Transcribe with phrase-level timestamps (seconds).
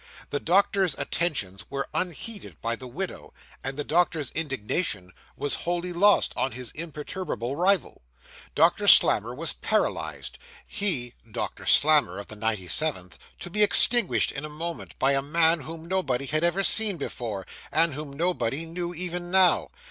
[0.31, 6.33] The doctor's attentions were unheeded by the widow; and the doctor's indignation was wholly lost
[6.35, 8.01] on his imperturbable rival.
[8.55, 10.39] Doctor Slammer was paralysed.
[10.65, 15.59] He, Doctor Slammer, of the 97th, to be extinguished in a moment, by a man
[15.59, 19.69] whom nobody had ever seen before, and whom nobody knew even now!